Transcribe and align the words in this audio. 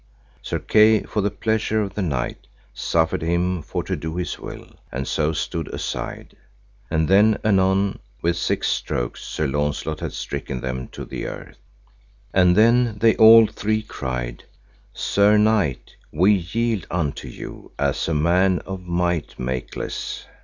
Sir 0.41 0.57
Kay, 0.57 1.03
for 1.03 1.21
the 1.21 1.29
pleasure 1.29 1.83
of 1.83 1.93
the 1.93 2.01
knight, 2.01 2.47
suffered 2.73 3.21
him 3.21 3.61
for 3.61 3.83
to 3.83 3.95
do 3.95 4.15
his 4.15 4.39
will, 4.39 4.65
and 4.91 5.07
so 5.07 5.31
stood 5.31 5.67
aside. 5.67 6.35
And 6.89 7.07
then 7.07 7.37
anon 7.43 7.99
within 8.19 8.39
six 8.39 8.67
strokes, 8.67 9.23
Sir 9.23 9.45
Launcelot 9.45 9.99
had 9.99 10.13
stricken 10.13 10.61
them 10.61 10.87
to 10.93 11.05
the 11.05 11.27
earth. 11.27 11.59
And 12.33 12.55
then 12.55 12.97
they 12.97 13.15
all 13.17 13.45
three 13.45 13.83
cried: 13.83 14.43
Sir 14.91 15.37
knight, 15.37 15.93
we 16.11 16.31
yield 16.33 16.85
us 16.89 16.89
unto 16.89 17.27
you 17.27 17.71
as 17.77 18.07
a 18.07 18.15
man 18.15 18.57
of 18.65 18.81
might 18.81 19.35
makeless. 19.39 20.25